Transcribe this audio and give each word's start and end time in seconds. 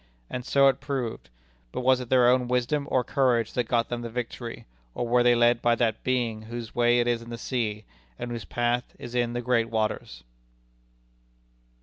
And 0.31 0.43
so 0.43 0.67
it 0.67 0.79
proved. 0.79 1.29
But 1.71 1.81
was 1.81 1.99
it 1.99 2.09
their 2.09 2.27
own 2.27 2.47
wisdom 2.47 2.87
or 2.89 3.03
courage 3.03 3.53
that 3.53 3.67
got 3.67 3.89
them 3.89 4.01
the 4.01 4.09
victory, 4.09 4.65
or 4.95 5.07
were 5.07 5.21
they 5.21 5.35
led 5.35 5.61
by 5.61 5.75
that 5.75 6.03
Being 6.03 6.41
whose 6.41 6.73
way 6.73 6.97
is 7.01 7.21
in 7.21 7.29
the 7.29 7.37
sea, 7.37 7.85
and 8.17 8.31
whose 8.31 8.43
path 8.43 8.95
is 8.97 9.13
in 9.13 9.33
the 9.33 9.43
great 9.43 9.69
waters? 9.69 10.23